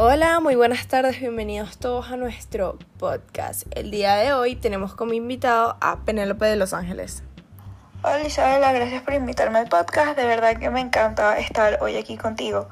[0.00, 3.64] Hola, muy buenas tardes, bienvenidos todos a nuestro podcast.
[3.72, 7.24] El día de hoy tenemos como invitado a Penélope de Los Ángeles.
[8.04, 12.16] Hola Isabela, gracias por invitarme al podcast, de verdad que me encanta estar hoy aquí
[12.16, 12.68] contigo.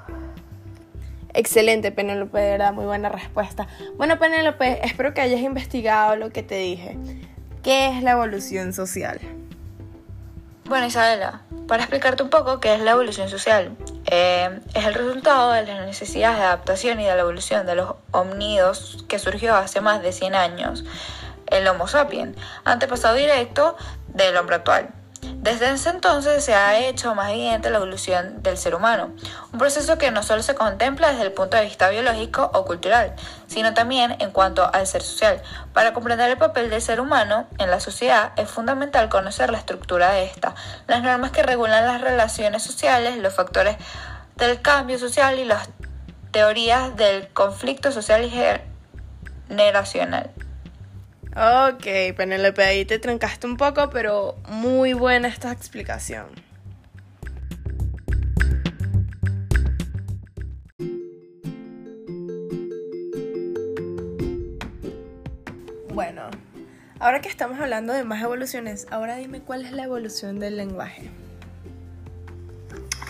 [1.35, 3.67] Excelente, Penélope, de verdad, muy buena respuesta.
[3.97, 6.97] Bueno, Penélope, espero que hayas investigado lo que te dije.
[7.65, 9.19] ¿Qué es la evolución social?
[10.67, 15.53] Bueno, Isabela, para explicarte un poco qué es la evolución social, eh, es el resultado
[15.53, 19.81] de las necesidades de adaptación y de la evolución de los homínidos que surgió hace
[19.81, 20.85] más de 100 años,
[21.49, 23.77] el Homo sapiens, antepasado directo
[24.09, 24.91] del hombre actual.
[25.47, 29.13] Desde ese entonces se ha hecho más evidente la evolución del ser humano,
[29.53, 33.15] un proceso que no solo se contempla desde el punto de vista biológico o cultural,
[33.47, 35.41] sino también en cuanto al ser social.
[35.73, 40.11] Para comprender el papel del ser humano en la sociedad es fundamental conocer la estructura
[40.11, 40.57] de esta,
[40.89, 43.77] las normas que regulan las relaciones sociales, los factores
[44.35, 45.69] del cambio social y las
[46.33, 48.33] teorías del conflicto social y
[49.49, 50.29] generacional.
[51.39, 56.25] Ok, Penélope, ahí te trancaste un poco, pero muy buena esta explicación.
[65.93, 66.31] Bueno,
[67.01, 71.11] ahora que estamos hablando de más evoluciones, ahora dime cuál es la evolución del lenguaje.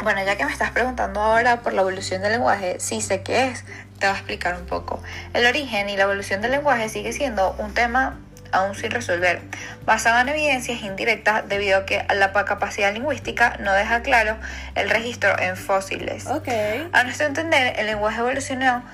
[0.03, 3.51] Bueno, ya que me estás preguntando ahora por la evolución del lenguaje, sí sé qué
[3.51, 3.65] es,
[3.99, 5.03] te voy a explicar un poco.
[5.33, 8.19] El origen y la evolución del lenguaje sigue siendo un tema
[8.53, 9.41] aún sin resolver,
[9.85, 14.37] basado en evidencias indirectas debido a que la capacidad lingüística no deja claro
[14.75, 16.27] el registro en fósiles.
[16.27, 16.49] Ok.
[16.93, 18.85] A nuestro entender, el lenguaje evolucionó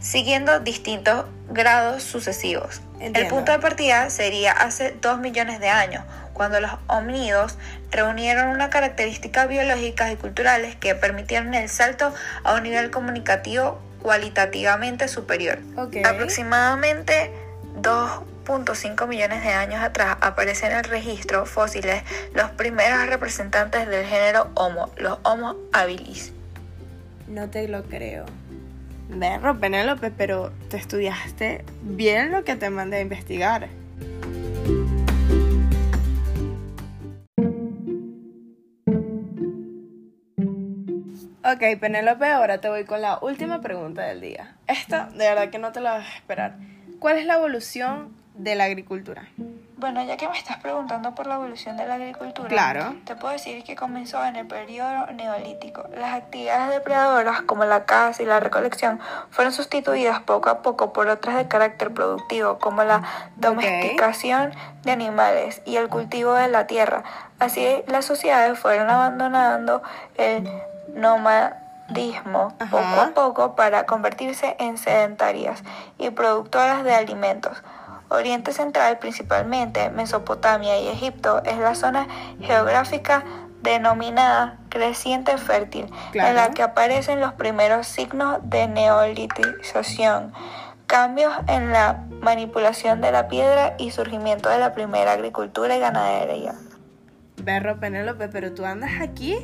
[0.00, 2.82] siguiendo distintos grados sucesivos.
[3.00, 7.58] El punto de partida sería hace dos millones de años, cuando los homínidos
[7.90, 15.08] reunieron unas características biológicas y culturales que permitieron el salto a un nivel comunicativo cualitativamente
[15.08, 15.60] superior.
[15.78, 15.96] Ok.
[16.04, 17.32] Aproximadamente
[17.80, 22.02] 2.5 millones de años atrás aparecen en el registro fósiles
[22.34, 26.34] los primeros representantes del género Homo, los Homo habilis.
[27.28, 28.26] No te lo creo.
[29.08, 33.68] Berro, Penélope, pero te estudiaste bien lo que te mandé a investigar.
[41.54, 44.56] Ok, Penélope, ahora te voy con la última pregunta del día.
[44.66, 46.56] Esta, de verdad que no te la vas a esperar.
[46.98, 49.28] ¿Cuál es la evolución de la agricultura?
[49.76, 52.94] Bueno, ya que me estás preguntando por la evolución de la agricultura, Claro.
[53.04, 55.84] te puedo decir que comenzó en el periodo neolítico.
[55.96, 61.08] Las actividades depredadoras como la caza y la recolección fueron sustituidas poco a poco por
[61.08, 63.02] otras de carácter productivo como la
[63.36, 64.52] domesticación
[64.84, 67.02] de animales y el cultivo de la tierra.
[67.40, 69.82] Así las sociedades fueron abandonando
[70.16, 70.48] el
[70.94, 72.70] nomadismo Ajá.
[72.70, 75.64] poco a poco para convertirse en sedentarias
[75.98, 77.62] y productoras de alimentos.
[78.14, 82.06] Oriente Central, principalmente Mesopotamia y Egipto, es la zona
[82.40, 83.24] geográfica
[83.62, 86.28] denominada creciente fértil, Claro.
[86.30, 90.32] en la que aparecen los primeros signos de neolitización,
[90.86, 96.54] cambios en la manipulación de la piedra y surgimiento de la primera agricultura y ganadería.
[97.42, 99.36] Berro, Penélope, pero tú andas aquí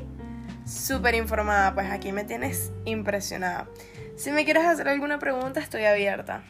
[0.66, 3.66] súper informada, pues aquí me tienes impresionada.
[4.16, 6.42] Si me quieres hacer alguna pregunta, estoy abierta.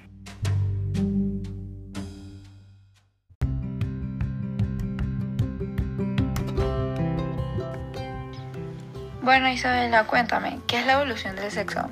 [9.31, 11.89] Bueno, Isabela, cuéntame, ¿qué es la evolución del sexo?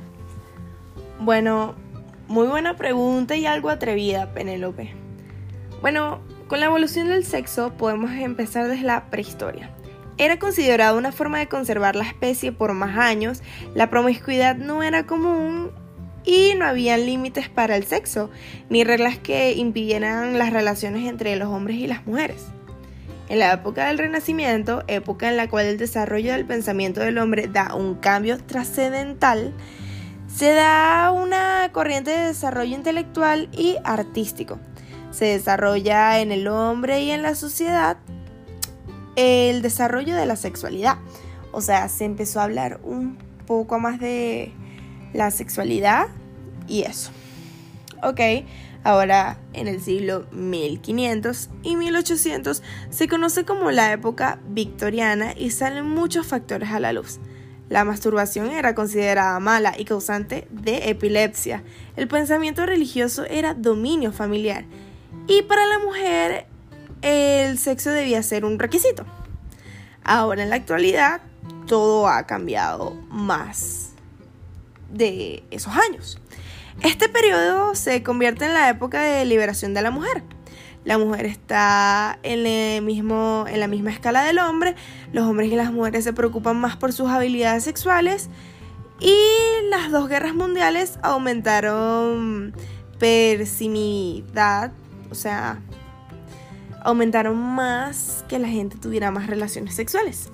[1.20, 1.76] Bueno,
[2.26, 4.92] muy buena pregunta y algo atrevida, Penélope.
[5.80, 6.18] Bueno,
[6.48, 9.70] con la evolución del sexo podemos empezar desde la prehistoria.
[10.16, 13.40] Era considerada una forma de conservar la especie por más años,
[13.72, 15.70] la promiscuidad no era común
[16.24, 18.30] y no había límites para el sexo,
[18.68, 22.48] ni reglas que impidieran las relaciones entre los hombres y las mujeres.
[23.28, 27.46] En la época del Renacimiento, época en la cual el desarrollo del pensamiento del hombre
[27.46, 29.52] da un cambio trascendental,
[30.34, 34.58] se da una corriente de desarrollo intelectual y artístico.
[35.10, 37.98] Se desarrolla en el hombre y en la sociedad
[39.16, 40.96] el desarrollo de la sexualidad.
[41.50, 44.52] O sea, se empezó a hablar un poco más de
[45.12, 46.06] la sexualidad
[46.68, 47.10] y eso.
[48.02, 48.20] Ok,
[48.84, 55.86] ahora en el siglo 1500 y 1800 se conoce como la época victoriana y salen
[55.86, 57.18] muchos factores a la luz.
[57.68, 61.62] La masturbación era considerada mala y causante de epilepsia.
[61.96, 64.64] El pensamiento religioso era dominio familiar.
[65.26, 66.46] Y para la mujer
[67.02, 69.04] el sexo debía ser un requisito.
[70.02, 71.20] Ahora en la actualidad
[71.66, 73.90] todo ha cambiado más
[74.90, 76.18] de esos años.
[76.82, 80.22] Este periodo se convierte en la época de liberación de la mujer.
[80.84, 84.74] La mujer está en, el mismo, en la misma escala del hombre,
[85.12, 88.30] los hombres y las mujeres se preocupan más por sus habilidades sexuales
[89.00, 89.14] y
[89.70, 92.54] las dos guerras mundiales aumentaron
[92.98, 94.72] persimidad,
[95.10, 95.60] o sea,
[96.84, 100.30] aumentaron más que la gente tuviera más relaciones sexuales.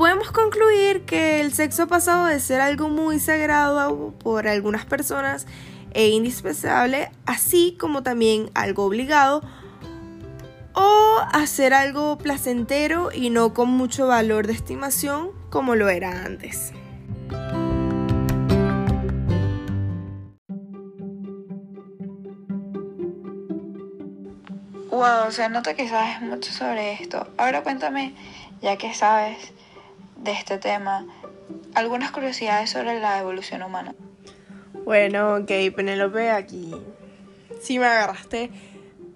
[0.00, 5.46] Podemos concluir que el sexo ha pasado de ser algo muy sagrado por algunas personas
[5.92, 9.42] e indispensable, así como también algo obligado,
[10.72, 16.24] o a ser algo placentero y no con mucho valor de estimación como lo era
[16.24, 16.72] antes.
[24.90, 27.26] Wow, se nota que sabes mucho sobre esto.
[27.36, 28.14] Ahora cuéntame,
[28.62, 29.52] ya que sabes
[30.22, 31.06] de este tema,
[31.74, 33.94] algunas curiosidades sobre la evolución humana.
[34.84, 36.74] Bueno, ok, Penélope, aquí
[37.60, 38.50] sí me agarraste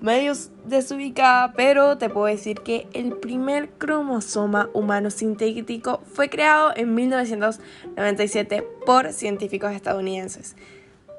[0.01, 0.35] medio
[0.65, 8.63] desubicada, pero te puedo decir que el primer cromosoma humano sintético fue creado en 1997
[8.85, 10.57] por científicos estadounidenses.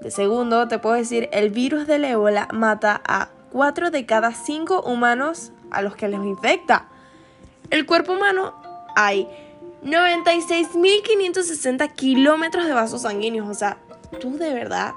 [0.01, 4.83] De segundo, te puedo decir, el virus del ébola mata a 4 de cada 5
[4.83, 6.87] humanos a los que les infecta.
[7.71, 8.53] El cuerpo humano
[8.95, 9.27] hay
[9.85, 13.47] 96.560 kilómetros de vasos sanguíneos.
[13.47, 13.77] O sea,
[14.19, 14.91] tú de verdad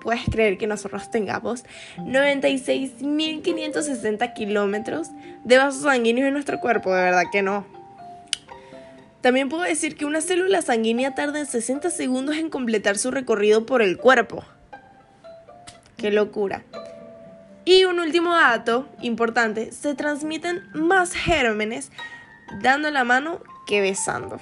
[0.00, 1.64] puedes creer que nosotros tengamos
[1.96, 5.08] 96.560 kilómetros
[5.44, 6.94] de vasos sanguíneos en nuestro cuerpo.
[6.94, 7.64] De verdad que no.
[9.22, 13.64] También puedo decir que una célula sanguínea tarda en 60 segundos en completar su recorrido
[13.64, 14.44] por el cuerpo.
[15.96, 16.64] Qué locura.
[17.64, 21.90] Y un último dato importante, se transmiten más gérmenes
[22.62, 24.38] dando la mano que besando.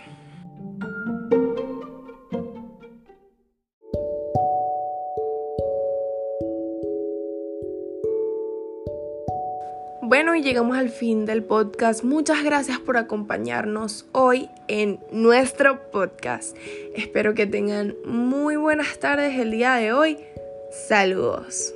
[10.12, 12.04] Bueno, y llegamos al fin del podcast.
[12.04, 16.54] Muchas gracias por acompañarnos hoy en nuestro podcast.
[16.94, 20.18] Espero que tengan muy buenas tardes el día de hoy.
[20.70, 21.74] Saludos.